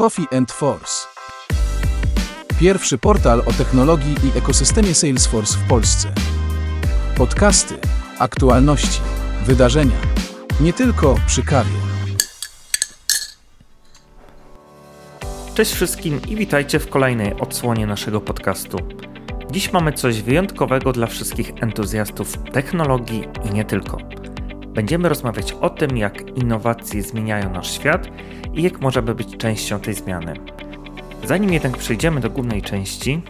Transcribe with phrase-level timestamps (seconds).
[0.00, 1.06] Coffee and Force.
[2.60, 6.12] Pierwszy portal o technologii i ekosystemie Salesforce w Polsce.
[7.16, 7.74] Podcasty,
[8.18, 9.00] aktualności,
[9.46, 9.96] wydarzenia.
[10.60, 11.70] Nie tylko przy kawie.
[15.54, 18.78] Cześć wszystkim i witajcie w kolejnej odsłonie naszego podcastu.
[19.50, 24.19] Dziś mamy coś wyjątkowego dla wszystkich entuzjastów technologii i nie tylko.
[24.80, 28.08] Będziemy rozmawiać o tym, jak innowacje zmieniają nasz świat
[28.54, 30.34] i jak możemy być częścią tej zmiany.
[31.24, 33.22] Zanim jednak przejdziemy do głównej części,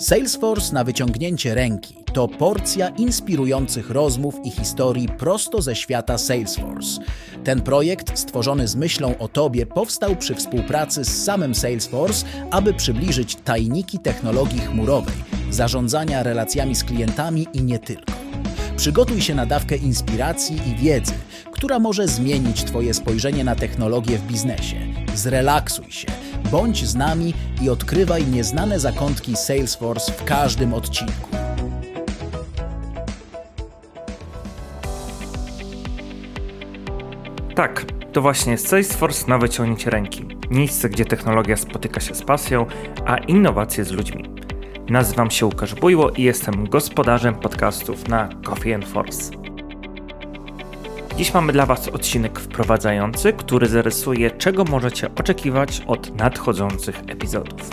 [0.00, 7.00] Salesforce na wyciągnięcie ręki to porcja inspirujących rozmów i historii prosto ze świata Salesforce.
[7.44, 13.36] Ten projekt, stworzony z myślą o Tobie, powstał przy współpracy z samym Salesforce, aby przybliżyć
[13.36, 15.14] tajniki technologii chmurowej,
[15.50, 18.12] zarządzania relacjami z klientami i nie tylko.
[18.76, 21.12] Przygotuj się na dawkę inspiracji i wiedzy,
[21.52, 24.89] która może zmienić Twoje spojrzenie na technologię w biznesie.
[25.14, 26.08] Zrelaksuj się,
[26.50, 31.40] bądź z nami i odkrywaj nieznane zakątki Salesforce w każdym odcinku.
[37.60, 40.26] tak, to właśnie Salesforce na wyciągnięcie ręki.
[40.50, 42.66] Miejsce, gdzie technologia spotyka się z pasją,
[43.06, 44.24] a innowacje z ludźmi.
[44.88, 49.49] Nazywam się Łukasz Bujło i jestem gospodarzem podcastów na Coffee Force.
[51.16, 57.70] Dziś mamy dla Was odcinek wprowadzający, który zarysuje, czego możecie oczekiwać od nadchodzących epizodów.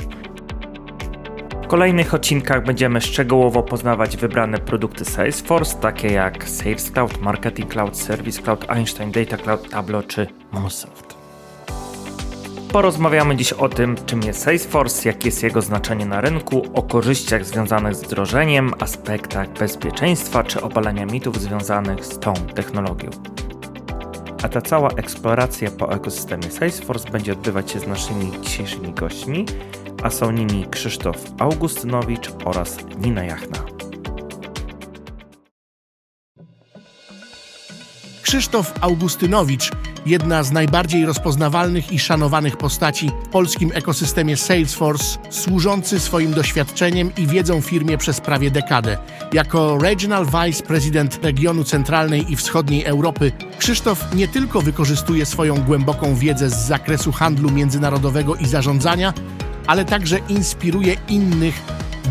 [1.67, 7.97] W kolejnych odcinkach będziemy szczegółowo poznawać wybrane produkty Salesforce, takie jak Sales Cloud, Marketing Cloud,
[7.97, 11.06] Service Cloud, Einstein Data Cloud, Tableau czy MuleSoft.
[12.71, 17.45] Porozmawiamy dziś o tym, czym jest Salesforce, jakie jest jego znaczenie na rynku, o korzyściach
[17.45, 23.09] związanych z wdrożeniem, aspektach bezpieczeństwa czy obalania mitów związanych z tą technologią.
[24.43, 29.45] A ta cała eksploracja po ekosystemie Salesforce będzie odbywać się z naszymi dzisiejszymi gośćmi,
[30.03, 33.86] a są nimi Krzysztof Augustynowicz oraz Nina Jachna.
[38.27, 39.71] Krzysztof Augustynowicz,
[40.05, 47.27] jedna z najbardziej rozpoznawalnych i szanowanych postaci w polskim ekosystemie Salesforce, służący swoim doświadczeniem i
[47.27, 48.97] wiedzą firmie przez prawie dekadę.
[49.33, 56.15] Jako Regional Vice President regionu centralnej i wschodniej Europy, Krzysztof nie tylko wykorzystuje swoją głęboką
[56.15, 59.13] wiedzę z zakresu handlu międzynarodowego i zarządzania,
[59.67, 61.61] ale także inspiruje innych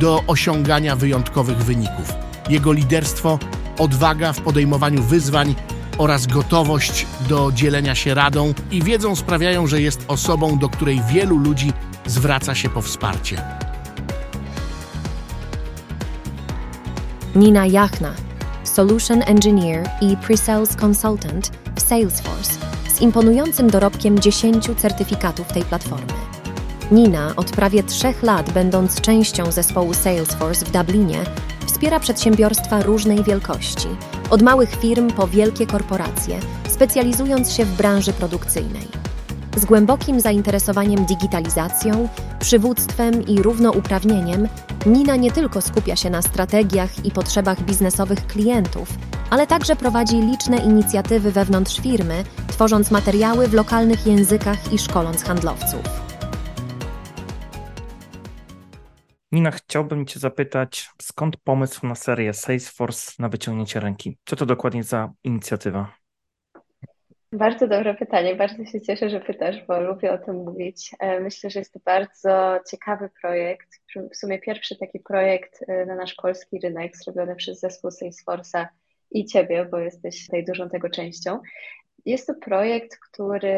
[0.00, 2.12] do osiągania wyjątkowych wyników.
[2.49, 3.38] Jego liderstwo,
[3.78, 5.55] odwaga w podejmowaniu wyzwań
[5.98, 11.38] oraz gotowość do dzielenia się radą i wiedzą sprawiają, że jest osobą, do której wielu
[11.38, 11.72] ludzi
[12.06, 13.42] zwraca się po wsparcie.
[17.34, 18.14] Nina Jachna,
[18.64, 22.52] Solution Engineer i Pre-Sales Consultant w Salesforce
[22.96, 26.12] z imponującym dorobkiem 10 certyfikatów tej platformy.
[26.90, 31.18] Nina od prawie trzech lat, będąc częścią zespołu Salesforce w Dublinie,
[31.66, 33.88] wspiera przedsiębiorstwa różnej wielkości,
[34.31, 38.88] od małych firm po wielkie korporacje, specjalizując się w branży produkcyjnej.
[39.56, 42.09] Z głębokim zainteresowaniem digitalizacją,
[42.41, 44.48] przywództwem i równouprawnieniem,
[44.87, 48.88] Nina nie tylko skupia się na strategiach i potrzebach biznesowych klientów,
[49.31, 56.06] ale także prowadzi liczne inicjatywy wewnątrz firmy, tworząc materiały w lokalnych językach i szkoląc handlowców.
[59.36, 64.19] Nina, chciałbym Cię zapytać, skąd pomysł na serię Salesforce na wyciągnięcie ręki?
[64.24, 65.92] Co to dokładnie za inicjatywa?
[67.32, 68.36] Bardzo dobre pytanie.
[68.36, 70.91] Bardzo się cieszę, że pytasz, bo lubię o tym mówić.
[70.98, 73.69] E, myślę, że jest to bardzo ciekawy projekt.
[74.12, 78.66] W sumie pierwszy taki projekt e, na nasz polski rynek zrobiony przez zespół Salesforce'a
[79.10, 81.41] i Ciebie, bo jesteś tutaj dużą tego częścią.
[82.06, 83.55] Jest to projekt, który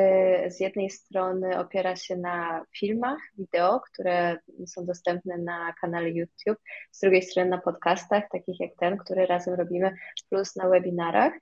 [0.49, 4.37] z jednej strony opiera się na filmach, wideo, które
[4.67, 6.59] są dostępne na kanale YouTube,
[6.91, 9.95] z drugiej strony na podcastach, takich jak ten, który razem robimy,
[10.29, 11.33] plus na webinarach.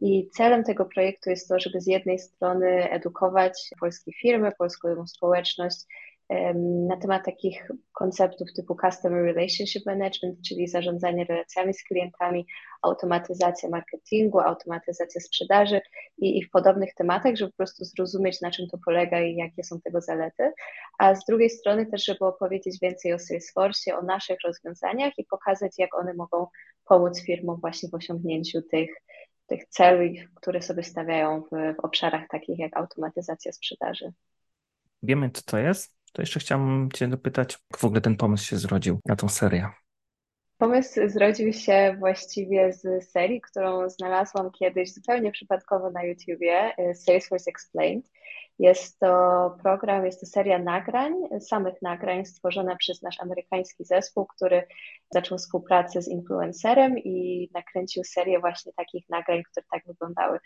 [0.00, 5.84] I celem tego projektu jest to, żeby z jednej strony edukować polskie firmy, polską społeczność
[6.88, 12.46] na temat takich konceptów typu Customer Relationship Management, czyli zarządzanie relacjami z klientami,
[12.82, 15.80] automatyzacja marketingu, automatyzacja sprzedaży
[16.18, 19.64] i, i w podobnych tematach, żeby po prostu zrozumieć, na czym to polega i jakie
[19.64, 20.52] są tego zalety.
[20.98, 25.72] A z drugiej strony też, żeby opowiedzieć więcej o Salesforce, o naszych rozwiązaniach i pokazać,
[25.78, 26.46] jak one mogą
[26.84, 28.90] pomóc firmom właśnie w osiągnięciu tych,
[29.46, 34.12] tych celów, które sobie stawiają w, w obszarach takich jak automatyzacja sprzedaży.
[35.02, 35.95] Wiemy, co to jest?
[36.16, 39.70] To jeszcze chciałbym Cię dopytać, jak w ogóle ten pomysł się zrodził na tą serię.
[40.58, 47.50] Pomysł zrodził się właściwie z serii, którą znalazłam kiedyś zupełnie przypadkowo na YouTubie, y, Salesforce
[47.50, 48.10] Explained.
[48.58, 54.66] Jest to program, jest to seria nagrań, samych nagrań stworzona przez nasz amerykański zespół, który
[55.10, 60.38] zaczął współpracę z influencerem i nakręcił serię właśnie takich nagrań, które tak wyglądały.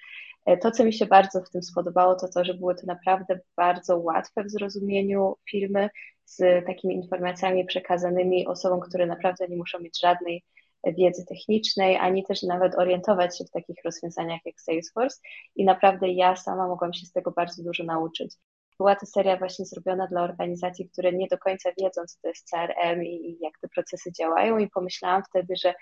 [0.47, 3.41] E, to, co mi się bardzo w tym spodobało, to to, że były to naprawdę
[3.57, 5.91] bardzo łatwe w zrozumieniu filmy
[6.31, 10.45] z takimi informacjami przekazanymi osobom, które naprawdę nie muszą mieć żadnej
[10.87, 15.21] wiedzy technicznej, ani też nawet orientować się w takich rozwiązaniach jak Salesforce.
[15.57, 18.35] I naprawdę ja sama mogłam się z tego bardzo dużo nauczyć.
[18.81, 22.51] Była to seria właśnie zrobiona dla organizacji, które nie do końca wiedzą, co to jest
[22.51, 25.75] CRM i, jak te procesy działają, i pomyślałam wtedy, że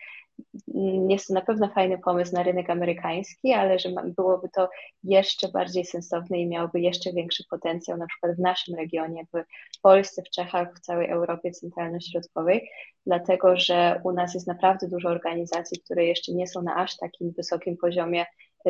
[1.08, 4.68] jest to na pewno fajny pomysł na rynek amerykański, ale że byłoby to
[5.04, 9.42] jeszcze bardziej sensowne i miałoby jeszcze większy potencjał, na przykład w naszym regionie, w
[9.82, 12.68] Polsce, w Czechach, w całej Europie Centralno-Środkowej,
[13.06, 17.32] dlatego że u nas jest naprawdę dużo organizacji, które jeszcze nie są na aż takim
[17.32, 18.26] wysokim poziomie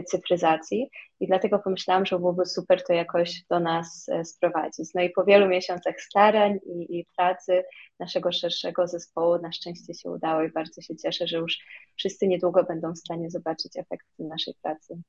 [0.07, 0.91] cyfryzacji
[1.21, 4.91] i dlatego pomyślałam, że byłoby super to jakoś do nas e, sprowadzić.
[4.95, 7.65] No i po wielu miesiącach starań i, i pracy
[8.01, 11.59] naszego szerszego zespołu na szczęście się udało i bardzo się cieszę, że już
[11.97, 15.03] wszyscy niedługo będą w stanie zobaczyć efekty naszej pracy.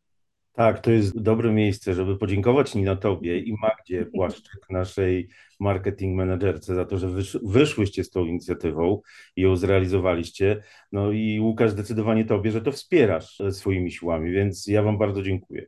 [0.59, 5.29] Tak, to jest dobre miejsce, żeby podziękować Nina Tobie i Magdzie Płaszczyk, naszej
[5.59, 9.01] marketing managerce, za to, że wysz, wyszłyście z tą inicjatywą
[9.35, 10.63] i ją zrealizowaliście.
[10.91, 15.65] No i Łukasz, zdecydowanie Tobie, że to wspierasz swoimi siłami, więc ja Wam bardzo dziękuję.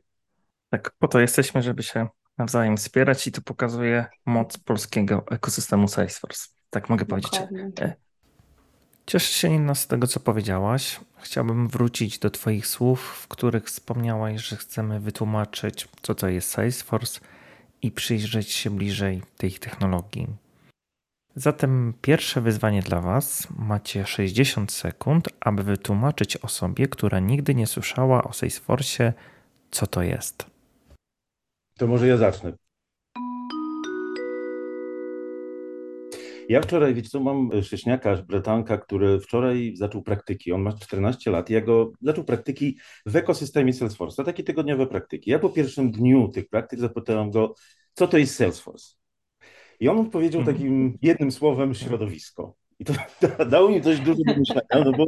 [0.70, 6.48] Tak, po to jesteśmy, żeby się nawzajem wspierać i to pokazuje moc polskiego ekosystemu Salesforce.
[6.70, 7.48] Tak mogę Dokładnie.
[7.48, 8.01] powiedzieć.
[9.06, 11.00] Cieszę się Nina z tego, co powiedziałaś.
[11.16, 17.20] Chciałbym wrócić do Twoich słów, w których wspomniałaś, że chcemy wytłumaczyć, co to jest Salesforce
[17.82, 20.26] i przyjrzeć się bliżej tej technologii.
[21.36, 23.48] Zatem pierwsze wyzwanie dla Was.
[23.58, 29.12] Macie 60 sekund, aby wytłumaczyć osobie, która nigdy nie słyszała o Salesforce,
[29.70, 30.46] co to jest.
[31.78, 32.52] To może ja zacznę.
[36.48, 40.52] Ja wczoraj, wiecie co, mam sześniaka, bretanka, który wczoraj zaczął praktyki.
[40.52, 45.30] On ma 14 lat i ja go zaczął praktyki w ekosystemie Salesforce, takie tygodniowe praktyki.
[45.30, 47.54] Ja po pierwszym dniu tych praktyk zapytałem go,
[47.94, 48.94] co to jest Salesforce?
[49.80, 50.56] I on odpowiedział mhm.
[50.56, 52.54] takim jednym słowem środowisko.
[52.78, 52.92] I to,
[53.38, 55.06] to dało mi dość dużo do myślenia, no bo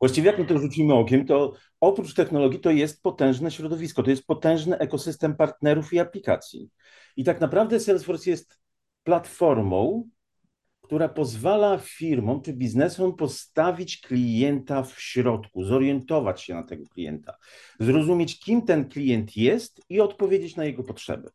[0.00, 4.26] właściwie jak my to rzucimy okiem, to oprócz technologii to jest potężne środowisko, to jest
[4.26, 6.70] potężny ekosystem partnerów i aplikacji.
[7.16, 8.58] I tak naprawdę Salesforce jest
[9.04, 10.08] platformą,
[10.82, 17.36] która pozwala firmom czy biznesom postawić klienta w środku, zorientować się na tego klienta,
[17.80, 21.30] zrozumieć, kim ten klient jest i odpowiedzieć na jego potrzeby.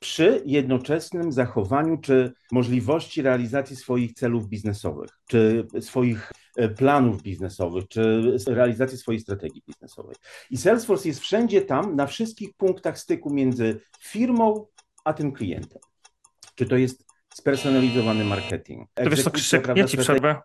[0.00, 8.22] Przy jednoczesnym zachowaniu czy możliwości realizacji swoich celów biznesowych, czy swoich e, planów biznesowych, czy
[8.46, 10.16] realizacji swojej strategii biznesowej.
[10.50, 14.66] I Salesforce jest wszędzie tam, na wszystkich punktach styku między firmą
[15.04, 15.80] a tym klientem.
[16.58, 18.88] Czy to jest spersonalizowany marketing.
[18.94, 20.40] To wiesz co, Krzysiek, ja ci przerwę.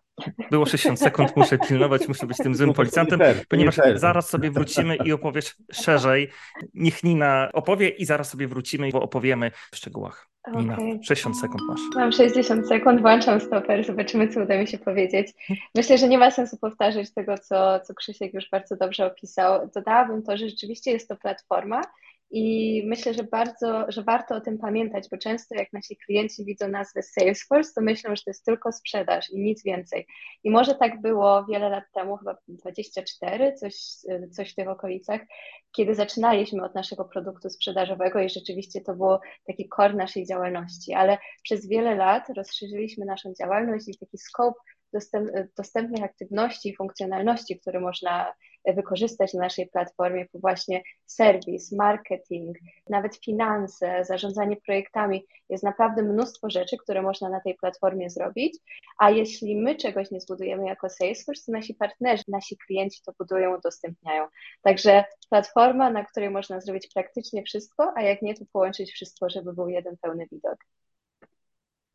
[0.52, 3.20] Było 60 sekund, muszę pilnować, muszę być tym złym policjantem,
[3.50, 6.30] ponieważ zaraz sobie wrócimy i opowiesz szerzej.
[6.74, 10.30] Niech Nina opowie i zaraz sobie wrócimy i opowiemy w szczegółach.
[10.56, 11.00] Nina, okay.
[11.04, 11.80] 60 sekund masz.
[11.96, 15.34] Mam 60 sekund, włączam stoper, zobaczymy, co uda mi się powiedzieć.
[15.76, 19.70] Myślę, że nie ma sensu powtarzać tego, co, co Krzysiek już bardzo dobrze opisał.
[19.76, 21.82] Dodałabym to, że rzeczywiście jest to platforma,
[22.36, 26.68] i myślę, że bardzo, że warto o tym pamiętać, bo często jak nasi klienci widzą
[26.68, 30.08] nazwę Salesforce, to myślą, że to jest tylko sprzedaż i nic więcej.
[30.44, 33.76] I może tak było wiele lat temu, chyba 24, coś,
[34.32, 35.22] coś w tych okolicach,
[35.72, 41.18] kiedy zaczynaliśmy od naszego produktu sprzedażowego i rzeczywiście to było taki core naszej działalności, ale
[41.44, 44.60] przez wiele lat rozszerzyliśmy naszą działalność i taki scope
[44.94, 48.34] dostęp, dostępnych aktywności i funkcjonalności, które można
[48.66, 52.58] wykorzystać na naszej platformie, to właśnie serwis, marketing,
[52.90, 55.26] nawet finanse, zarządzanie projektami.
[55.50, 58.58] Jest naprawdę mnóstwo rzeczy, które można na tej platformie zrobić,
[58.98, 63.58] a jeśli my czegoś nie zbudujemy jako Salesforce, to nasi partnerzy, nasi klienci to budują,
[63.58, 64.28] udostępniają.
[64.62, 69.54] Także platforma, na której można zrobić praktycznie wszystko, a jak nie, to połączyć wszystko, żeby
[69.54, 70.58] był jeden pełny widok.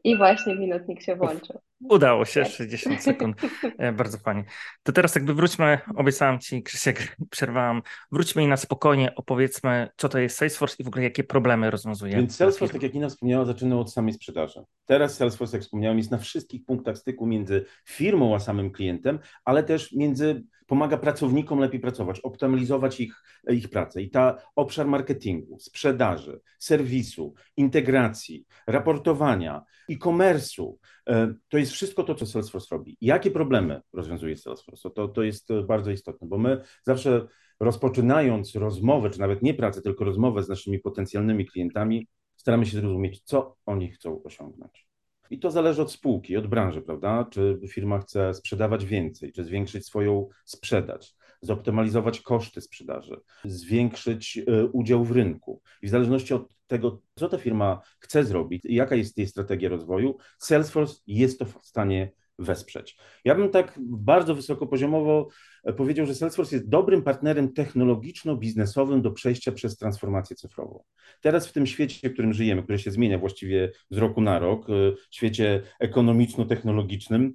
[0.08, 1.60] I właśnie minutnik się włączył.
[1.80, 3.04] Udało się, 60 tak.
[3.04, 3.36] sekund.
[3.78, 4.44] E, bardzo fajnie.
[4.82, 10.18] To teraz jakby wróćmy, obiecałam Ci, Krzysiek, przerwałam, wróćmy i na spokojnie opowiedzmy, co to
[10.18, 12.16] jest Salesforce i w ogóle jakie problemy rozwiązuje.
[12.16, 14.60] Więc Salesforce, tak jak Nina wspomniała, zaczynał od samej sprzedaży.
[14.86, 19.62] Teraz Salesforce, jak wspomniałem, jest na wszystkich punktach styku między firmą a samym klientem, ale
[19.62, 24.02] też między pomaga pracownikom lepiej pracować, optymalizować ich, ich pracę.
[24.02, 30.74] I ta obszar marketingu, sprzedaży, serwisu, integracji, raportowania, e-commerce'u,
[31.08, 32.96] e, to jest wszystko to, co Salesforce robi.
[33.00, 34.90] Jakie problemy rozwiązuje Salesforce?
[34.90, 37.26] To, to jest bardzo istotne, bo my zawsze
[37.60, 43.22] rozpoczynając rozmowę, czy nawet nie pracę, tylko rozmowę z naszymi potencjalnymi klientami, staramy się zrozumieć,
[43.24, 44.87] co oni chcą osiągnąć.
[45.30, 47.26] I to zależy od spółki, od branży, prawda?
[47.30, 55.04] Czy firma chce sprzedawać więcej, czy zwiększyć swoją sprzedaż, zoptymalizować koszty sprzedaży, zwiększyć e, udział
[55.04, 55.62] w rynku.
[55.82, 60.16] I w zależności od tego, co ta firma chce zrobić, jaka jest jej strategia rozwoju,
[60.38, 62.96] Salesforce jest to w stanie wesprzeć.
[63.24, 65.28] Ja bym tak bardzo wysokopoziomowo
[65.64, 70.82] e, powiedział, że Salesforce jest dobrym partnerem technologiczno-biznesowym do przejścia przez transformację cyfrową.
[71.20, 74.70] Teraz w tym świecie, w którym żyjemy, który się zmienia właściwie z roku na rok,
[74.70, 74.72] e,
[75.10, 77.34] świecie ekonomiczno-technologicznym,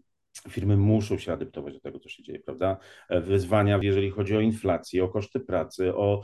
[0.50, 2.78] firmy muszą się adaptować do tego, co się dzieje, prawda?
[3.10, 6.22] E, wyzwania, jeżeli chodzi o inflację, o koszty pracy, o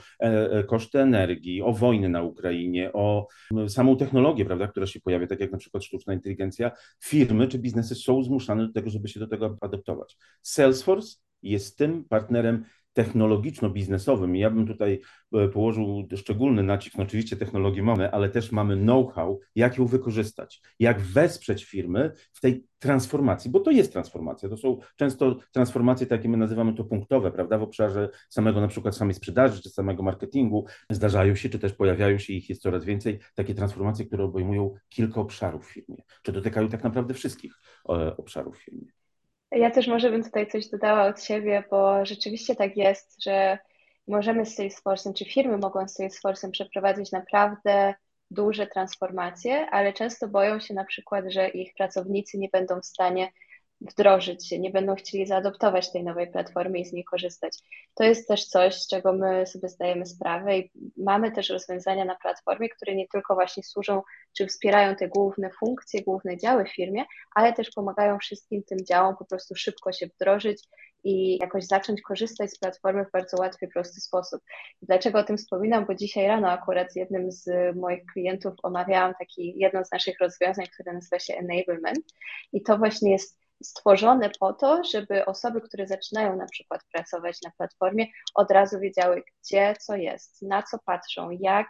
[0.68, 3.28] koszty energii, o wojny na Ukrainie, o
[3.68, 6.72] samą technologię, prawda, która się pojawia, tak jak na przykład sztuczna inteligencja,
[7.04, 10.18] firmy czy biznesy są zmuszane do tego, żeby się do tego adaptować.
[10.42, 12.66] Salesforce jest tym partnerem
[13.00, 14.36] technologiczno-biznesowym.
[14.36, 15.02] Ja bym tutaj
[15.34, 20.62] e, położył szczególny nacisk, no oczywiście technologię mamy, ale też mamy know-how, jak ją wykorzystać,
[20.80, 24.50] jak wesprzeć firmy w tej transformacji, bo to jest transformacja.
[24.50, 28.96] To są często transformacje, takie my nazywamy to punktowe, prawda, w obszarze samego na przykład
[28.96, 30.66] samej sprzedaży czy samego marketingu.
[30.90, 35.22] Zdarzają się, czy też pojawiają się, ich jest coraz więcej, takie transformacje, które obejmują kilka
[35.22, 37.54] obszarów w firmie, czy dotykają tak naprawdę wszystkich
[37.90, 38.99] e, obszarów w firmie.
[39.52, 43.58] Ja też może bym tutaj coś dodała od siebie, bo rzeczywiście tak jest, że
[44.08, 47.94] możemy z Salesforce'em, czy firmy mogą z Salesforce'em przeprowadzić naprawdę
[48.32, 53.32] duże transformacje, ale często boją się na przykład, że ich pracownicy nie będą w stanie
[53.82, 57.58] wdrożyć się, nie będą chcieli zaadoptować tej nowej platformy i z niej korzystać.
[57.96, 62.16] To jest też coś, z czego my sobie zdajemy sprawę i mamy też rozwiązania na
[62.16, 64.02] platformie, które nie tylko właśnie służą,
[64.38, 67.06] czy wspierają te główne funkcje, główne działy w firmie,
[67.36, 70.64] ale też pomagają wszystkim tym działom po prostu szybko się wdrożyć
[71.04, 74.42] i jakoś zacząć korzystać z platformy w bardzo łatwy, prosty sposób.
[74.82, 75.86] dlaczego o tym wspominam?
[75.86, 80.66] Bo dzisiaj rano akurat z jednym z moich klientów omawiałam taki, jedno z naszych rozwiązań,
[80.74, 82.06] które nazywa się Enablement
[82.54, 87.52] i to właśnie jest stworzone po to, żeby osoby, które zaczynają na przykład pracować na
[87.58, 91.68] platformie, od razu wiedziały, gdzie co jest, na co patrzą, jak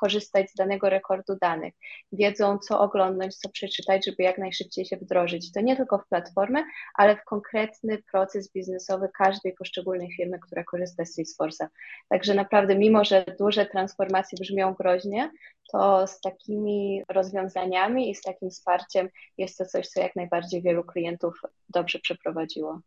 [0.00, 1.74] korzystać z danego rekordu danych,
[2.12, 5.52] wiedzą, co oglądać, co przeczytać, żeby jak najszybciej się wdrożyć.
[5.52, 11.04] To nie tylko w platformę, ale w konkretny proces biznesowy każdej poszczególnej firmy, która korzysta
[11.04, 11.66] z Salesforce'a.
[12.08, 15.30] Także naprawdę, mimo że duże transformacje brzmią groźnie,
[15.72, 19.08] to z takimi rozwiązaniami i z takim wsparciem
[19.38, 22.80] jest to coś, co jak najbardziej wielu klientów dobrze przeprowadziło.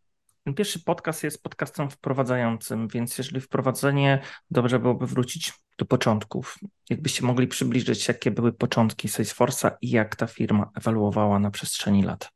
[0.56, 4.22] Pierwszy podcast jest podcastem wprowadzającym, więc jeżeli wprowadzenie,
[4.52, 6.60] dobrze byłoby wrócić do początków.
[6.90, 12.30] Jakbyście mogli przybliżyć, jakie były początki Salesforce'a i jak ta firma ewoluowała na przestrzeni lat.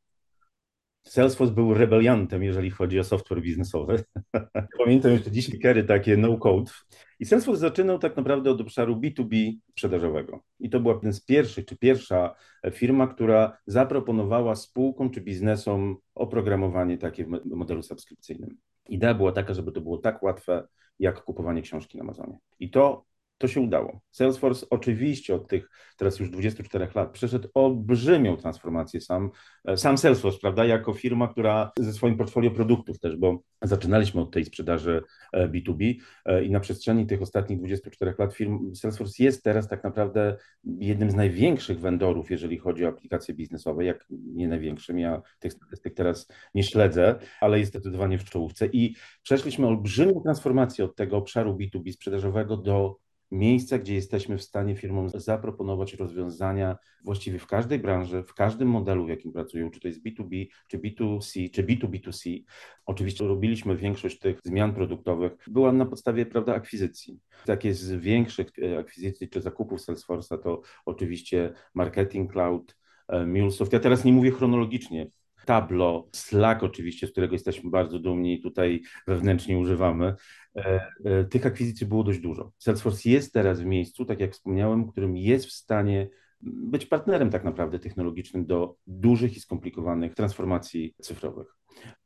[1.08, 4.04] Salesforce był rebeliantem, jeżeli chodzi o software biznesowy.
[4.84, 6.72] Pamiętam jeszcze dziś kery takie no-code.
[7.20, 10.44] I Salesforce zaczynał tak naprawdę od obszaru B2B sprzedażowego.
[10.60, 12.36] I to była jeden z pierwszych, czy pierwsza
[12.72, 18.58] firma, która zaproponowała spółkom czy biznesom oprogramowanie takie w modelu subskrypcyjnym.
[18.90, 20.68] Idea była taka, żeby to było tak łatwe,
[21.00, 22.38] jak kupowanie książki na Amazonie.
[22.60, 23.06] I to
[23.38, 24.02] to się udało.
[24.12, 29.30] Salesforce oczywiście od tych teraz już 24 lat przeszedł olbrzymią transformację sam,
[29.66, 34.32] e, sam Salesforce, prawda, jako firma, która ze swoim portfolio produktów też, bo zaczynaliśmy od
[34.32, 35.04] tej sprzedaży
[35.34, 39.84] B2B e, e, i na przestrzeni tych ostatnich 24 lat firm Salesforce jest teraz tak
[39.84, 45.00] naprawdę jednym z największych vendorów, jeżeli chodzi o aplikacje biznesowe, jak nie największym.
[45.00, 50.86] Ja tych statystyk teraz nie śledzę, ale jest zdecydowanie w czołówce i przeszliśmy olbrzymią transformację
[50.86, 57.40] od tego obszaru B2B sprzedażowego do miejsca, gdzie jesteśmy w stanie firmom zaproponować rozwiązania właściwie
[57.40, 61.52] w każdej branży, w każdym modelu, w jakim pracują, czy to jest B2B, czy B2C,
[61.52, 62.44] czy B2B2C.
[62.86, 67.20] Oczywiście robiliśmy większość tych zmian produktowych, była na podstawie prawda, akwizycji.
[67.46, 73.74] Takie z większych e, akwizycji czy zakupów Salesforce'a to oczywiście Marketing Cloud, e, MuleSoft.
[73.74, 75.08] Ja teraz nie mówię chronologicznie,
[75.48, 80.16] Tableau, Slack oczywiście, z którego jesteśmy bardzo dumni i tutaj wewnętrznie używamy.
[80.56, 82.52] E, e, tych akwizycji było dość dużo.
[82.58, 86.10] Salesforce jest teraz w miejscu, tak jak wspomniałem, którym jest w stanie
[86.42, 91.48] być partnerem tak naprawdę technologicznym do dużych i skomplikowanych transformacji cyfrowych.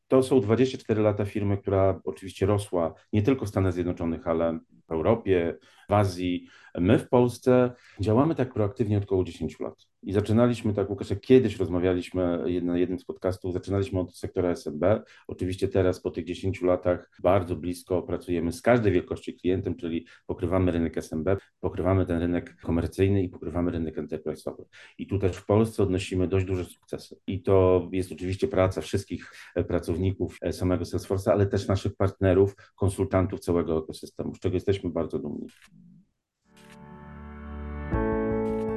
[0.07, 4.59] To są 24 lata firmy, która oczywiście rosła nie tylko w Stanach Zjednoczonych, ale
[4.91, 5.57] Europie,
[5.89, 6.47] w Azji.
[6.77, 9.75] My w Polsce działamy tak proaktywnie od około 10 lat.
[10.03, 14.83] I zaczynaliśmy, tak Łukasz, kiedyś rozmawialiśmy na jednym z podcastów, zaczynaliśmy od sektora SMB.
[15.27, 20.71] Oczywiście teraz po tych 10 latach bardzo blisko pracujemy z każdej wielkości klientem, czyli pokrywamy
[20.71, 21.29] rynek SMB,
[21.59, 24.63] pokrywamy ten rynek komercyjny i pokrywamy rynek enterprise'owy.
[24.97, 27.19] I tu też w Polsce odnosimy dość duże sukcesy.
[27.27, 29.33] I to jest oczywiście praca wszystkich
[29.67, 35.47] pracowników samego Salesforce'a, ale też naszych partnerów, konsultantów całego ekosystemu, z czego jesteśmy bardzo dumni.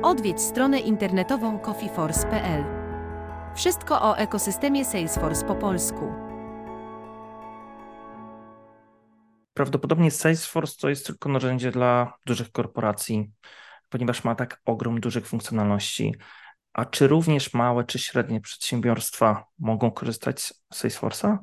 [0.02, 2.64] Odwiedź stronę internetową coffeeforce.pl.
[3.54, 6.12] Wszystko o ekosystemie Salesforce po polsku.
[9.54, 13.30] Prawdopodobnie Salesforce to jest tylko narzędzie dla dużych korporacji,
[13.88, 16.14] ponieważ ma tak ogrom dużych funkcjonalności.
[16.72, 21.38] A czy również małe czy średnie przedsiębiorstwa mogą korzystać z Salesforce'a?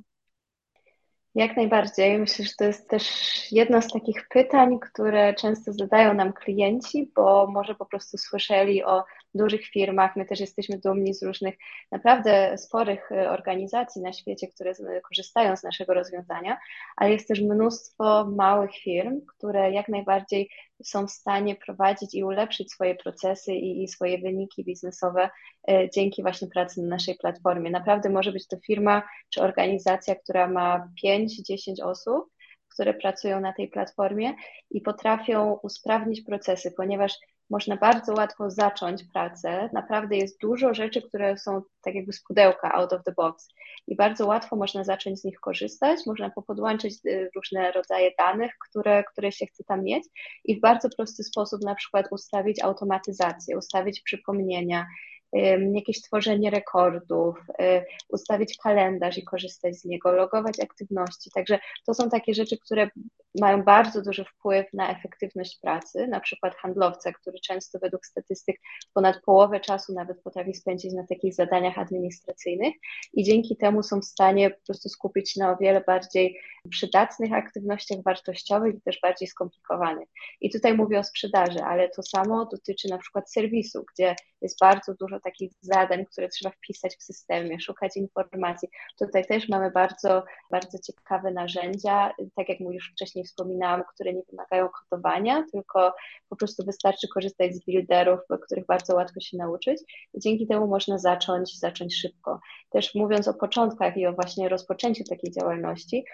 [1.36, 2.20] Jak najbardziej.
[2.20, 3.06] Myślę, że to jest też
[3.52, 9.04] jedno z takich pytań, które często zadają nam klienci, bo może po prostu słyszeli o
[9.36, 10.16] dużych firmach.
[10.16, 11.56] My też jesteśmy dumni z różnych
[11.92, 14.74] naprawdę sporych e, organizacji na świecie, które
[15.10, 16.58] korzystają z naszego rozwiązania,
[16.96, 20.50] ale jest też mnóstwo małych firm, które jak najbardziej
[20.84, 25.30] są w stanie prowadzić i ulepszyć swoje procesy i, i swoje wyniki biznesowe
[25.70, 27.72] e, dzięki właśnie pracy na naszej platformie.
[27.72, 32.32] Naprawdę może być to firma czy organizacja, która ma 5-10 osób,
[32.74, 34.34] które pracują na tej platformie
[34.72, 37.18] i potrafią usprawnić procesy, ponieważ
[37.52, 39.70] można bardzo łatwo zacząć pracę.
[39.74, 43.48] Naprawdę jest dużo rzeczy, które są tak jakby z pudełka, out of the box
[43.88, 46.00] i bardzo łatwo można zacząć z nich korzystać.
[46.06, 50.04] Można popodłączyć y, różne rodzaje danych, które, które się chce tam mieć
[50.44, 54.86] i w bardzo prosty sposób na przykład ustawić automatyzację, ustawić przypomnienia,
[55.74, 57.38] jakieś tworzenie rekordów,
[58.10, 61.32] ustawić kalendarz i korzystać z niego, logować aktywności.
[61.34, 62.90] Także to są takie rzeczy, które
[63.40, 66.08] mają bardzo duży wpływ na efektywność pracy.
[66.08, 68.56] Na przykład handlowca, który często według statystyk
[68.94, 72.74] ponad połowę czasu nawet potrafi spędzić na takich zadaniach administracyjnych
[73.14, 78.04] i dzięki temu są w stanie po prostu skupić na o wiele bardziej przydatnych aktywnościach
[78.04, 80.10] wartościowych i też bardziej skomplikowanych.
[80.42, 84.94] I tutaj mówię o sprzedaży, ale to samo dotyczy na przykład serwisu, gdzie jest bardzo
[85.00, 88.70] dużo takich zadań, które trzeba wpisać w systemie, szukać informacji.
[89.00, 94.70] Tutaj też mamy bardzo, bardzo ciekawe narzędzia, tak jak już wcześniej wspominałam, które nie wymagają
[94.70, 95.94] kodowania, tylko
[96.30, 99.82] po prostu wystarczy korzystać z builderów, których bardzo łatwo się nauczyć
[100.14, 102.40] i dzięki temu można zacząć, zacząć szybko.
[102.70, 106.06] Też mówiąc o początkach i o właśnie rozpoczęciu takiej działalności,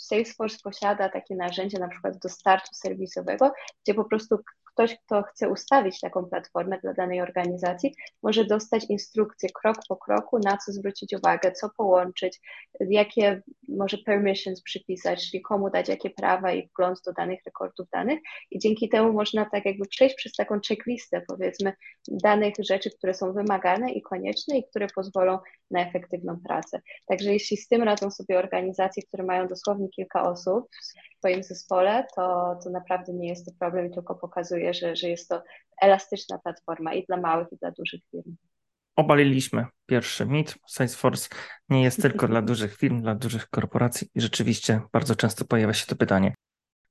[0.00, 3.52] Salesforce posiada takie narzędzie na przykład do startu serwisowego,
[3.84, 4.38] gdzie po prostu
[4.80, 10.38] ktoś, kto chce ustawić taką platformę dla danej organizacji, może dostać instrukcję krok po kroku,
[10.38, 12.40] na co zwrócić uwagę, co połączyć,
[12.80, 18.20] jakie może permissions przypisać, czyli komu dać jakie prawa i wgląd do danych rekordów danych.
[18.50, 21.72] I dzięki temu można tak jakby przejść przez taką checklistę, powiedzmy,
[22.08, 25.38] danych rzeczy, które są wymagane i konieczne i które pozwolą
[25.70, 26.80] na efektywną pracę.
[27.06, 30.68] Także jeśli z tym radzą sobie organizacje, które mają dosłownie kilka osób
[31.14, 35.08] w swoim zespole, to, to naprawdę nie jest to problem i tylko pokazuje, że, że
[35.08, 35.42] jest to
[35.82, 38.36] elastyczna platforma i dla małych, i dla dużych firm.
[38.96, 40.54] Obaliliśmy pierwszy mit.
[40.68, 41.28] Salesforce
[41.68, 45.86] nie jest tylko dla dużych firm, dla dużych korporacji i rzeczywiście bardzo często pojawia się
[45.86, 46.34] to pytanie.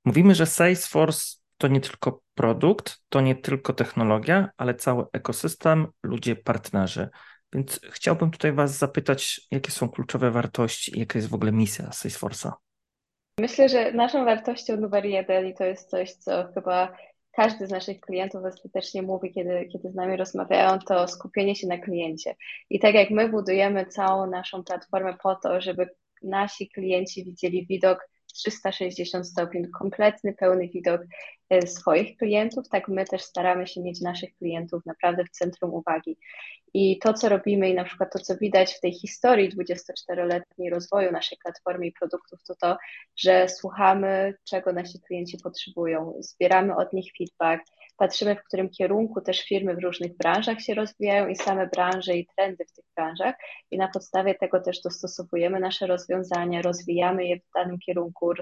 [0.04, 6.36] Mówimy, że Salesforce to nie tylko produkt, to nie tylko technologia, ale cały ekosystem, ludzie,
[6.36, 7.08] partnerzy.
[7.54, 11.84] Więc chciałbym tutaj Was zapytać, jakie są kluczowe wartości i jaka jest w ogóle misja
[11.84, 12.52] Salesforce'a?
[13.40, 16.96] Myślę, że naszą wartością numer jeden i to jest coś, co chyba
[17.32, 21.78] każdy z naszych klientów ostatecznie mówi, kiedy, kiedy z nami rozmawiają, to skupienie się na
[21.78, 22.34] kliencie.
[22.70, 25.88] I tak jak my budujemy całą naszą platformę po to, żeby
[26.22, 31.00] nasi klienci widzieli widok 360 stopni, kompletny, pełny widok
[31.50, 36.16] e, swoich klientów, tak my też staramy się mieć naszych klientów naprawdę w centrum uwagi.
[36.74, 41.12] I to, co robimy i na przykład to, co widać w tej historii 24-letniej rozwoju
[41.12, 42.76] naszej platformy i produktów, to to,
[43.16, 47.62] że słuchamy, czego nasi klienci potrzebują, zbieramy od nich feedback,
[48.00, 52.26] patrzymy, w którym kierunku też firmy w różnych branżach się rozwijają i same branże i
[52.36, 53.34] trendy w tych branżach
[53.70, 58.32] i na podstawie tego też dostosowujemy nasze rozwiązania, rozwijamy je w danym kierunku,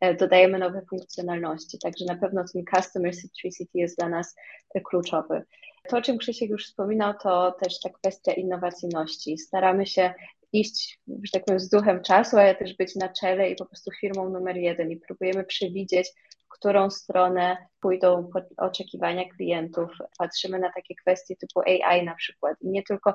[0.00, 4.36] e, dodajemy nowe funkcjonalności, także na pewno ten customer centricity jest dla nas
[4.74, 5.42] e, kluczowy.
[5.88, 9.38] To, o czym Krzysiek już wspominał, to też ta kwestia innowacyjności.
[9.38, 10.14] Staramy się
[10.52, 13.90] iść, że tak powiem, z duchem czasu, ale też być na czele i po prostu
[14.00, 16.08] firmą numer jeden i próbujemy przewidzieć,
[16.54, 19.90] którą stronę pójdą oczekiwania klientów.
[20.18, 22.56] Patrzymy na takie kwestie typu AI na przykład.
[22.62, 23.14] Nie tylko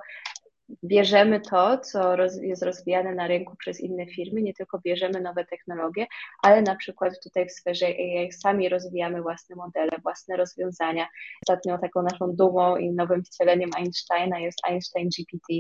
[0.83, 5.45] bierzemy to, co roz, jest rozwijane na rynku przez inne firmy, nie tylko bierzemy nowe
[5.45, 6.07] technologie,
[6.43, 11.07] ale na przykład tutaj w sferze AI sami rozwijamy własne modele, własne rozwiązania.
[11.47, 15.53] Ostatnio taką naszą dumą i nowym wcieleniem Einsteina jest Einstein GPT,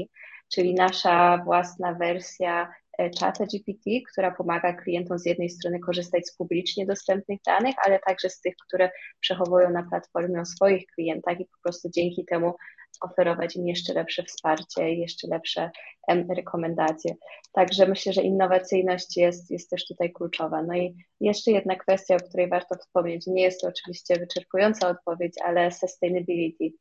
[0.53, 6.35] czyli nasza własna wersja e, czata GPT, która pomaga klientom z jednej strony korzystać z
[6.35, 11.45] publicznie dostępnych danych, ale także z tych, które przechowują na platformie o swoich klientach i
[11.45, 12.53] po prostu dzięki temu
[13.01, 15.71] oferować im jeszcze lepsze wsparcie jeszcze lepsze
[16.37, 17.15] rekomendacje.
[17.51, 20.63] Także myślę, że innowacyjność jest, jest też tutaj kluczowa.
[20.63, 25.33] No i jeszcze jedna kwestia, o której warto wspomnieć, nie jest to oczywiście wyczerpująca odpowiedź,
[25.45, 26.71] ale sustainability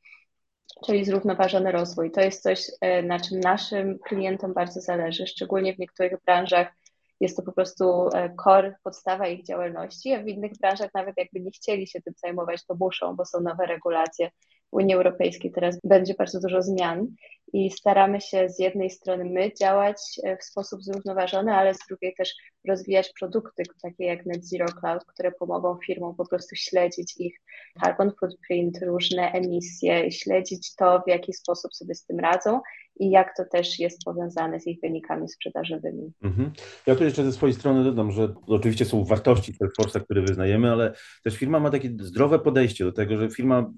[0.87, 2.11] czyli zrównoważony rozwój.
[2.11, 6.73] To jest coś, e, na czym naszym klientom bardzo zależy, szczególnie w niektórych branżach
[7.21, 11.41] jest to po prostu e, core, podstawa ich działalności, a w innych branżach nawet jakby
[11.41, 14.31] nie chcieli się tym zajmować, to muszą, bo są nowe regulacje.
[14.71, 17.07] Unii Europejskiej teraz będzie bardzo dużo zmian
[17.53, 22.15] i staramy się z jednej strony my działać e, w sposób zrównoważony, ale z drugiej
[22.19, 22.35] też
[22.69, 27.41] rozwijać produkty takie jak Net Zero Cloud, które pomogą firmom po prostu śledzić ich
[27.85, 32.61] carbon footprint, różne emisje śledzić to, w jaki sposób sobie z tym radzą
[33.01, 36.13] i jak to też jest powiązane z ich wynikami sprzedażowymi.
[36.23, 36.53] Mhm.
[36.87, 40.93] Ja tu jeszcze ze swojej strony dodam, że oczywiście są wartości Salesforce'a, które wyznajemy, ale
[41.25, 43.71] też firma ma takie zdrowe podejście do tego, że firma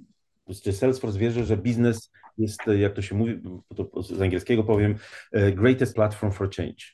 [0.63, 3.41] czy Salesforce wierzy, że biznes jest, jak to się mówi,
[3.77, 4.95] to z angielskiego powiem,
[5.33, 6.85] e, greatest platform for change.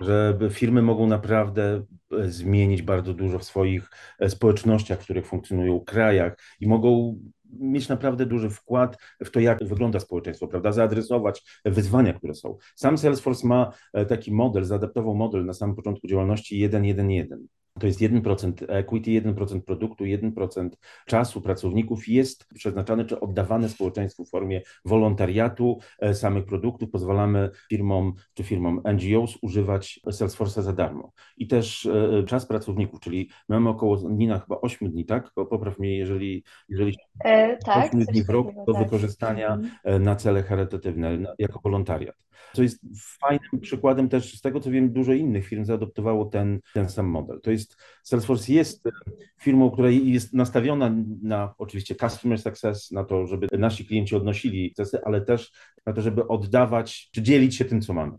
[0.00, 5.80] Że firmy mogą naprawdę e, zmienić bardzo dużo w swoich e, społecznościach, w których funkcjonują,
[5.80, 7.20] krajach i mogą
[7.60, 10.72] mieć naprawdę duży wkład w to, jak wygląda społeczeństwo, prawda?
[10.72, 12.56] Zaadresować wyzwania, które są.
[12.74, 13.72] Sam Salesforce ma
[14.08, 17.36] taki model, zaadaptował model na samym początku działalności 1.1.1
[17.80, 20.68] to jest 1% equity, 1% produktu, 1%
[21.06, 26.90] czasu pracowników jest przeznaczane czy oddawane społeczeństwu w formie wolontariatu e, samych produktów.
[26.90, 31.12] Pozwalamy firmom czy firmom NGOs używać Salesforce'a za darmo.
[31.36, 35.30] I też e, czas pracowników, czyli mamy około Nina chyba 8 dni, tak?
[35.34, 38.84] Popraw mnie, jeżeli, jeżeli e, tak, 8 dni w roku do tak.
[38.84, 40.02] wykorzystania mhm.
[40.02, 42.26] na cele charytatywne jako wolontariat.
[42.52, 42.80] Co jest
[43.20, 47.40] fajnym przykładem też z tego, co wiem, dużo innych firm zaadoptowało ten, ten sam model.
[47.40, 47.65] To jest,
[48.02, 48.84] Salesforce jest
[49.40, 55.04] firmą, która jest nastawiona na oczywiście customer success, na to, żeby nasi klienci odnosili sukcesy,
[55.04, 55.52] ale też
[55.86, 58.12] na to, żeby oddawać, czy dzielić się tym, co mamy.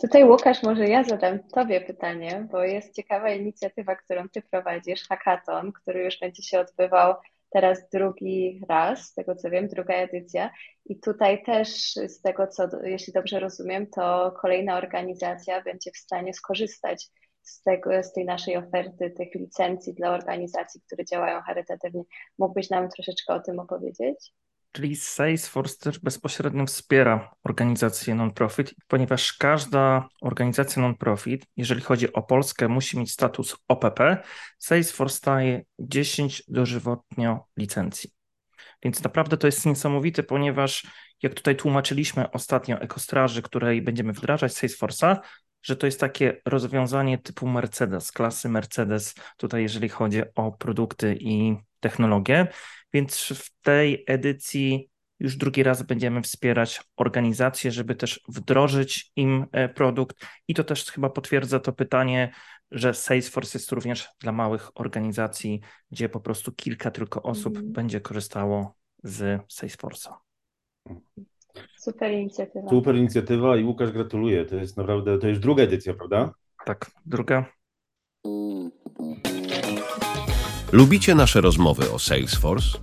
[0.00, 5.72] Tutaj Łukasz, może ja zadam Tobie pytanie, bo jest ciekawa inicjatywa, którą Ty prowadzisz, hackathon,
[5.72, 7.14] który już będzie się odbywał
[7.50, 10.50] teraz drugi raz, z tego co wiem, druga edycja.
[10.86, 16.34] I tutaj też z tego, co jeśli dobrze rozumiem, to kolejna organizacja będzie w stanie
[16.34, 17.08] skorzystać
[17.42, 22.02] z, tego, z tej naszej oferty, tych licencji dla organizacji, które działają charytatywnie.
[22.38, 24.32] Mógłbyś nam troszeczkę o tym opowiedzieć?
[24.72, 32.68] Czyli Salesforce też bezpośrednio wspiera organizacje non-profit, ponieważ każda organizacja non-profit, jeżeli chodzi o Polskę,
[32.68, 34.22] musi mieć status OPP.
[34.58, 38.10] Salesforce daje 10 dożywotnio licencji.
[38.82, 40.86] Więc naprawdę to jest niesamowite, ponieważ
[41.22, 45.16] jak tutaj tłumaczyliśmy ostatnio ekostraży, której będziemy wdrażać Salesforce'a,
[45.62, 51.56] że to jest takie rozwiązanie typu Mercedes, klasy Mercedes, tutaj jeżeli chodzi o produkty i
[51.80, 52.46] technologię.
[52.92, 59.68] Więc w tej edycji już drugi raz będziemy wspierać organizacje, żeby też wdrożyć im e,
[59.68, 60.16] produkt.
[60.48, 62.32] I to też chyba potwierdza to pytanie,
[62.70, 67.72] że Salesforce jest również dla małych organizacji, gdzie po prostu kilka tylko osób mm.
[67.72, 70.14] będzie korzystało z Salesforce'a.
[71.78, 72.70] Super inicjatywa.
[72.70, 74.44] Super inicjatywa i Łukasz gratuluję.
[74.44, 76.34] To jest naprawdę, to już druga edycja, prawda?
[76.66, 77.44] Tak, druga.
[80.72, 82.78] Lubicie nasze rozmowy o Salesforce?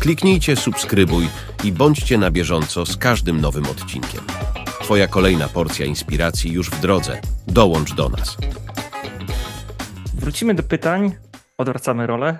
[0.00, 1.24] Kliknijcie subskrybuj
[1.64, 4.20] i bądźcie na bieżąco z każdym nowym odcinkiem.
[4.80, 7.20] Twoja kolejna porcja inspiracji już w drodze.
[7.46, 8.36] Dołącz do nas.
[10.14, 11.12] Wrócimy do pytań.
[11.58, 12.38] Odwracamy rolę.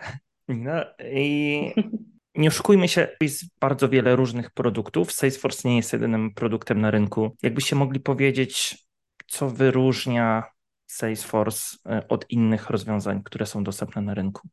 [1.14, 1.72] I
[2.34, 5.12] nie oszukujmy się, jest bardzo wiele różnych produktów.
[5.12, 7.36] Salesforce nie jest jedynym produktem na rynku.
[7.42, 8.78] Jakbyście mogli powiedzieć,
[9.26, 10.44] co wyróżnia
[10.86, 14.48] Salesforce e, od innych rozwiązań, które są dostępne na rynku?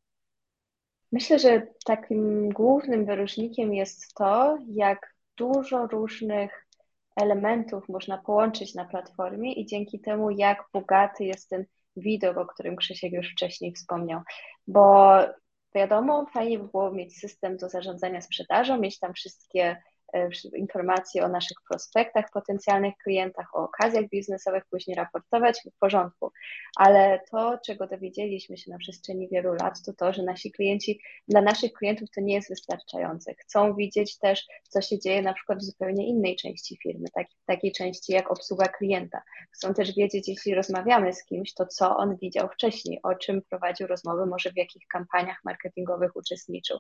[1.12, 6.68] Myślę, że takim głównym wyróżnikiem jest to, jak dużo różnych
[7.16, 11.66] elementów można połączyć na platformie i dzięki temu, jak bogaty jest ten
[11.96, 14.22] widok, o którym Krzysiek już wcześniej wspomniał.
[14.68, 15.16] Bo
[15.76, 19.82] wiadomo, fajnie by było mieć system do zarządzania sprzedażą, mieć tam wszystkie
[20.56, 26.32] informacje o naszych prospektach, potencjalnych klientach, o okazjach biznesowych, później raportować w porządku.
[26.76, 31.42] Ale to, czego dowiedzieliśmy się na przestrzeni wielu lat, to to, że nasi klienci, dla
[31.42, 33.34] naszych klientów to nie jest wystarczające.
[33.36, 37.72] Chcą widzieć też, co się dzieje na przykład w zupełnie innej części firmy, tak, takiej
[37.72, 39.22] części jak obsługa klienta.
[39.52, 43.88] Chcą też wiedzieć, jeśli rozmawiamy z kimś, to co on widział wcześniej, o czym prowadził
[43.88, 46.78] rozmowy, może w jakich kampaniach marketingowych uczestniczył.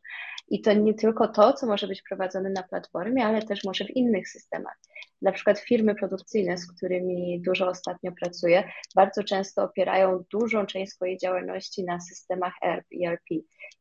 [0.47, 3.95] I to nie tylko to, co może być prowadzone na platformie, ale też może w
[3.95, 4.77] innych systemach.
[5.21, 11.17] Na przykład firmy produkcyjne, z którymi dużo ostatnio pracuję, bardzo często opierają dużą część swojej
[11.17, 13.25] działalności na systemach ERP, ERP.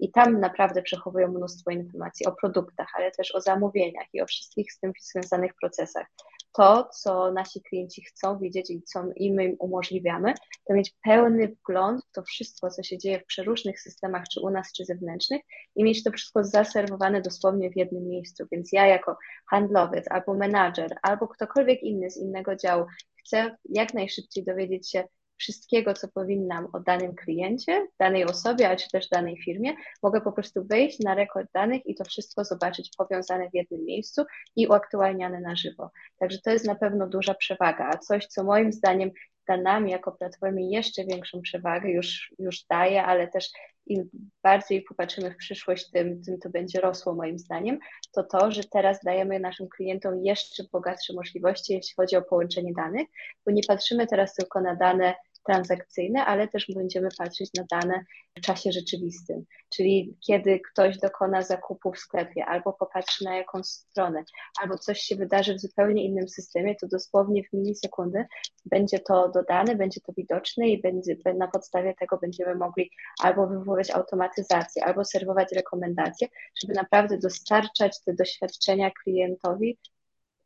[0.00, 4.72] I tam naprawdę przechowują mnóstwo informacji o produktach, ale też o zamówieniach i o wszystkich
[4.72, 6.06] z tym związanych procesach
[6.52, 10.34] to, co nasi klienci chcą widzieć i co im umożliwiamy,
[10.64, 14.50] to mieć pełny wgląd w to wszystko, co się dzieje w przeróżnych systemach, czy u
[14.50, 15.42] nas, czy zewnętrznych,
[15.76, 18.44] i mieć to wszystko zaserwowane dosłownie w jednym miejscu.
[18.52, 19.16] Więc ja, jako
[19.50, 25.04] handlowiec, albo menadżer, albo ktokolwiek inny z innego działu, chcę jak najszybciej dowiedzieć się,
[25.38, 30.32] wszystkiego, co powinnam o danym kliencie, danej osobie, ale czy też danej firmie, mogę po
[30.32, 34.24] prostu wejść na rekord danych i to wszystko zobaczyć powiązane w jednym miejscu
[34.56, 35.90] i uaktualniane na żywo.
[36.18, 39.10] Także to jest na pewno duża przewaga, a coś, co moim zdaniem
[39.48, 43.50] da nam jako platformie jeszcze większą przewagę, już, już daje, ale też
[43.86, 44.10] im
[44.42, 47.78] bardziej popatrzymy w przyszłość, tym, tym to będzie rosło moim zdaniem,
[48.12, 53.06] to to, że teraz dajemy naszym klientom jeszcze bogatsze możliwości, jeśli chodzi o połączenie danych,
[53.46, 55.14] bo nie patrzymy teraz tylko na dane
[55.48, 58.04] transakcyjne, ale też będziemy patrzeć na dane
[58.38, 64.24] w czasie rzeczywistym, czyli kiedy ktoś dokona zakupu w sklepie albo popatrzy na jakąś stronę,
[64.62, 68.24] albo coś się wydarzy w zupełnie innym systemie, to dosłownie w milisekundy
[68.64, 72.90] będzie to dodane, będzie to widoczne i będzie, na podstawie tego będziemy mogli
[73.22, 76.28] albo wywoływać automatyzację, albo serwować rekomendacje,
[76.62, 79.78] żeby naprawdę dostarczać te doświadczenia klientowi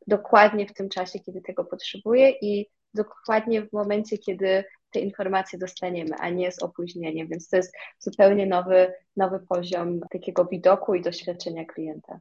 [0.07, 4.63] dokładnie w tym czasie, kiedy tego potrzebuje i dokładnie w momencie, kiedy
[4.93, 10.45] te informacje dostaniemy, a nie z opóźnieniem, więc to jest zupełnie nowy, nowy poziom takiego
[10.45, 12.19] widoku i doświadczenia klienta.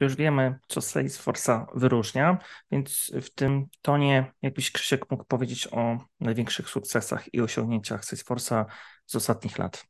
[0.00, 2.38] Już wiemy, co Salesforce'a wyróżnia,
[2.70, 8.64] więc w tym tonie jakbyś Krzysiek mógł powiedzieć o największych sukcesach i osiągnięciach Salesforce'a
[9.06, 9.84] z ostatnich lat.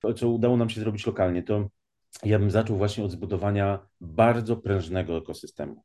[0.00, 1.68] To, co udało nam się zrobić lokalnie, to
[2.24, 5.84] ja bym zaczął właśnie od zbudowania bardzo prężnego ekosystemu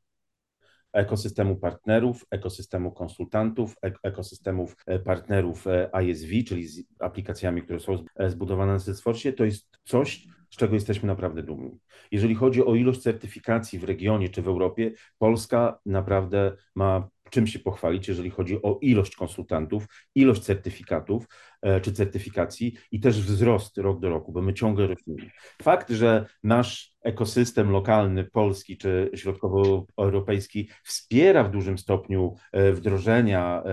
[0.93, 8.29] ekosystemu partnerów, ekosystemu konsultantów, ekosystemów e, partnerów e, ISV, czyli z aplikacjami, które są e,
[8.29, 11.79] zbudowane na Salesforce, to jest coś, z czego jesteśmy naprawdę dumni.
[12.11, 17.59] Jeżeli chodzi o ilość certyfikacji w regionie czy w Europie, Polska naprawdę ma czym się
[17.59, 21.25] pochwalić, jeżeli chodzi o ilość konsultantów, ilość certyfikatów
[21.61, 25.31] e, czy certyfikacji i też wzrost rok do roku, bo my ciągle rośniemy.
[25.61, 33.63] Fakt, że nasz ekosystem lokalny, polski czy środkowoeuropejski wspiera w dużym stopniu e, wdrożenia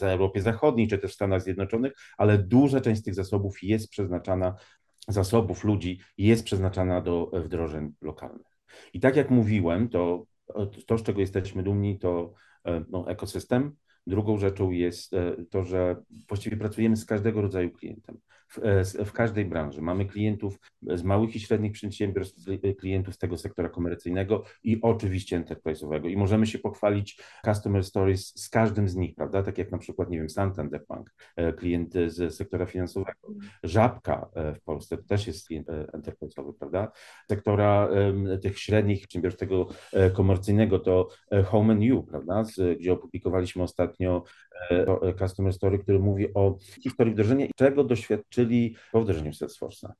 [0.00, 3.88] w Europie Zachodniej czy też w Stanach Zjednoczonych, ale duża część z tych zasobów jest
[3.90, 4.54] przeznaczana,
[5.08, 8.58] zasobów ludzi jest przeznaczana do wdrożeń lokalnych.
[8.94, 10.24] I tak jak mówiłem, to
[10.86, 12.53] to, z czego jesteśmy dumni, to E,
[12.90, 13.76] no, ekosystem.
[14.06, 15.96] Drugą rzeczą jest e, to, że
[16.28, 18.18] właściwie pracujemy z każdego rodzaju klientem.
[18.62, 19.82] E, w, każdej branży.
[19.82, 22.40] Mamy klientów z małych i średnich przedsiębiorstw,
[22.78, 26.10] klientów z tego sektora komercyjnego i oczywiście enterprise'owego.
[26.10, 29.42] I możemy się pochwalić customer stories z każdym z nich, prawda?
[29.42, 31.14] Tak jak na przykład, nie wiem, Santander Bank,
[31.56, 33.28] klient z sektora finansowego.
[33.62, 36.92] Żabka w Polsce to też jest klient enterprise'owy, prawda?
[37.28, 37.88] Sektora
[38.42, 39.68] tych średnich przedsiębiorstw tego
[40.12, 41.08] komercyjnego to
[41.44, 42.42] Home and You, prawda?
[42.80, 44.22] Gdzie opublikowaliśmy ostatnio
[45.18, 49.92] customer story, który mówi o historii wdrożenia i czego doświadczyli czyli po wdrożeniu Salesforce'a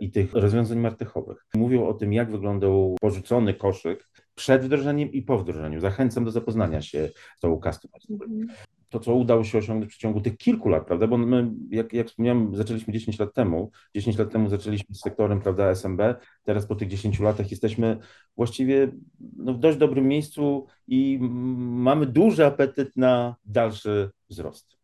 [0.00, 1.46] i tych rozwiązań martechowych.
[1.54, 5.80] Mówią o tym, jak wyglądał porzucony koszyk przed wdrożeniem i po wdrożeniu.
[5.80, 8.00] Zachęcam do zapoznania się z tą customer.
[8.10, 8.46] Mhm.
[8.88, 11.06] To, co udało się osiągnąć w przeciągu tych kilku lat, prawda?
[11.06, 13.70] Bo my, jak, jak wspomniałem, zaczęliśmy 10 lat temu.
[13.94, 16.00] 10 lat temu zaczęliśmy z sektorem, prawda, SMB.
[16.42, 17.98] Teraz po tych 10 latach jesteśmy
[18.36, 18.92] właściwie
[19.36, 21.18] no, w dość dobrym miejscu i
[21.60, 24.83] mamy duży apetyt na dalszy wzrost.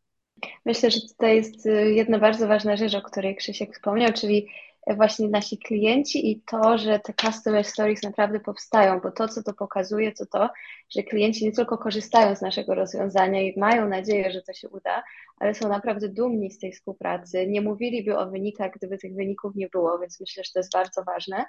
[0.65, 4.49] Myślę, że tutaj jest y, jedna bardzo ważna rzecz, o której Krzysiek wspomniał, czyli
[4.87, 9.53] właśnie nasi klienci i to, że te customer stories naprawdę powstają, bo to, co to
[9.53, 10.51] pokazuje, to to,
[10.91, 15.03] że klienci nie tylko korzystają z naszego rozwiązania i mają nadzieję, że to się uda,
[15.41, 17.47] ale są naprawdę dumni z tej współpracy.
[17.47, 21.05] Nie mówiliby o wynikach, gdyby tych wyników nie było, więc myślę, że to jest bardzo
[21.05, 21.45] ważne.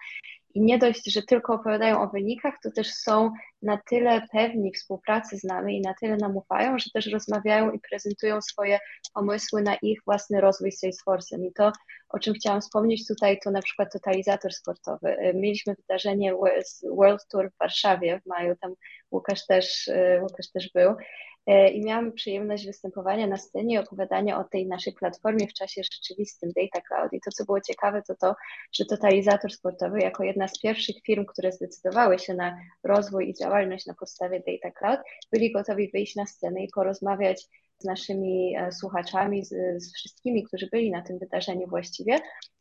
[0.53, 5.37] I nie dość, że tylko opowiadają o wynikach, to też są na tyle pewni współpracy
[5.37, 8.79] z nami i na tyle nam ufają, że też rozmawiają i prezentują swoje
[9.13, 11.45] pomysły na ich własny rozwój z Salesforce'em.
[11.45, 11.71] I to,
[12.09, 15.17] o czym chciałam wspomnieć tutaj, to na przykład totalizator sportowy.
[15.35, 16.33] Mieliśmy wydarzenie
[16.97, 18.73] World Tour w Warszawie w maju, tam
[19.11, 19.89] Łukasz też,
[20.21, 20.95] Łukasz też był.
[21.47, 25.81] E, i miałam przyjemność występowania na scenie i opowiadania o tej naszej platformie w czasie
[25.83, 27.13] rzeczywistym Data Cloud.
[27.13, 28.35] I to, co było ciekawe, to to,
[28.71, 33.85] że Totalizator Sportowy jako jedna z pierwszych firm, które zdecydowały się na rozwój i działalność
[33.85, 34.99] na podstawie Data Cloud,
[35.31, 40.67] byli gotowi wyjść na scenę i porozmawiać z naszymi e, słuchaczami, z, z wszystkimi, którzy
[40.71, 42.19] byli na tym wydarzeniu właściwie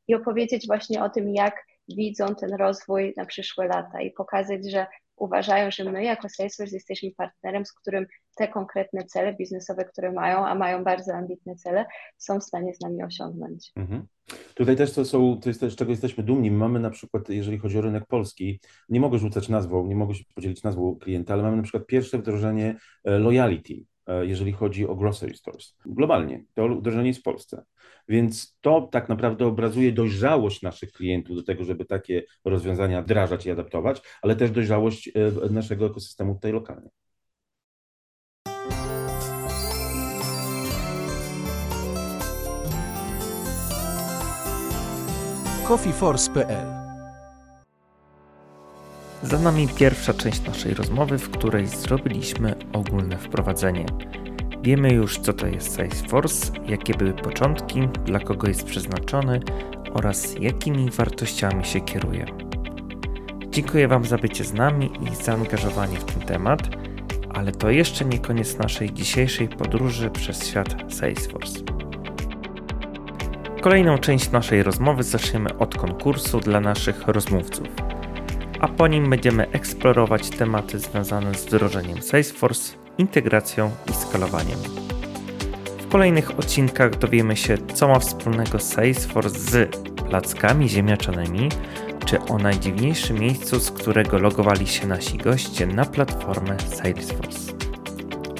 [0.08, 4.86] i opowiedzieć właśnie o tym, jak widzą ten rozwój na przyszłe lata i pokazać, że
[5.20, 8.06] uważają, że my jako Salesforce jesteśmy partnerem, z którym
[8.36, 11.86] te konkretne cele biznesowe, które mają, a mają bardzo ambitne cele,
[12.18, 13.72] są w stanie z nami osiągnąć.
[13.76, 14.06] Mhm.
[14.54, 16.50] Tutaj też to są, to jest też, czego jesteśmy dumni.
[16.50, 20.24] Mamy na przykład, jeżeli chodzi o rynek polski, nie mogę rzucać nazwą, nie mogę się
[20.34, 23.84] podzielić nazwą klienta, ale mamy na przykład pierwsze wdrożenie e, loyalty,
[24.22, 25.76] jeżeli chodzi o grocery stores.
[25.86, 27.64] Globalnie, to wdrożenie jest w Polsce.
[28.08, 33.50] Więc to tak naprawdę obrazuje dojrzałość naszych klientów do tego, żeby takie rozwiązania wdrażać i
[33.50, 36.90] adaptować, ale też dojrzałość e, naszego ekosystemu tutaj lokalnie.
[45.70, 46.79] coffeeforce.pl
[49.22, 53.86] Za nami pierwsza część naszej rozmowy, w której zrobiliśmy ogólne wprowadzenie.
[54.62, 59.40] Wiemy już, co to jest Salesforce, jakie były początki, dla kogo jest przeznaczony
[59.94, 62.26] oraz jakimi wartościami się kieruje.
[63.50, 66.60] Dziękuję Wam za bycie z nami i zaangażowanie w ten temat,
[67.34, 71.60] ale to jeszcze nie koniec naszej dzisiejszej podróży przez świat Salesforce.
[73.60, 77.68] Kolejną część naszej rozmowy zaczniemy od konkursu dla naszych rozmówców,
[78.60, 84.58] a po nim będziemy eksplorować tematy związane z wdrożeniem Salesforce, integracją i skalowaniem.
[85.78, 89.76] W kolejnych odcinkach dowiemy się, co ma wspólnego Salesforce z
[90.08, 91.48] plackami ziemniaczanymi,
[92.06, 97.52] czy o najdziwniejszym miejscu, z którego logowali się nasi goście na platformę Salesforce.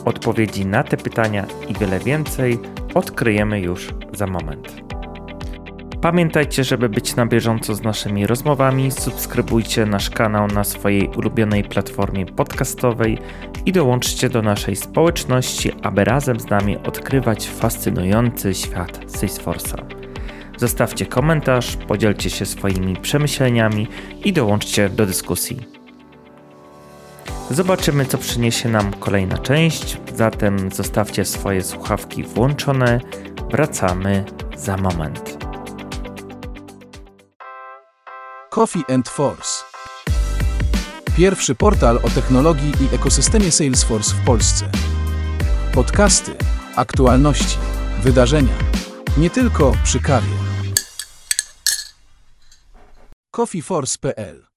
[0.04, 2.58] Odpowiedzi na te pytania i wiele więcej
[2.94, 4.89] odkryjemy już za moment.
[6.02, 12.26] Pamiętajcie, żeby być na bieżąco z naszymi rozmowami, subskrybujcie nasz kanał na swojej ulubionej platformie
[12.26, 13.18] podcastowej
[13.66, 19.84] i dołączcie do naszej społeczności, aby razem z nami odkrywać fascynujący świat Salesforce'a.
[20.56, 23.88] Zostawcie komentarz, podzielcie się swoimi przemyśleniami
[24.24, 25.60] i dołączcie do dyskusji.
[27.50, 33.00] Zobaczymy, co przyniesie nam kolejna część, zatem zostawcie swoje słuchawki włączone.
[33.50, 34.24] Wracamy
[34.56, 35.49] za moment.
[38.50, 39.64] Coffee and Force.
[41.16, 44.70] Pierwszy portal o technologii i ekosystemie Salesforce w Polsce.
[45.74, 46.34] Podcasty,
[46.76, 47.58] aktualności,
[48.02, 48.54] wydarzenia.
[49.16, 50.32] Nie tylko przy kawie.
[53.30, 54.49] coffeeforce.pl